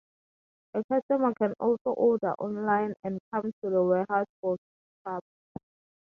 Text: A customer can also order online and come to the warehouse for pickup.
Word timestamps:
A 0.73 0.83
customer 0.91 1.31
can 1.35 1.53
also 1.59 1.91
order 1.91 2.33
online 2.39 2.95
and 3.03 3.19
come 3.31 3.51
to 3.61 3.69
the 3.69 3.83
warehouse 3.83 4.25
for 4.41 4.57
pickup. 5.05 5.21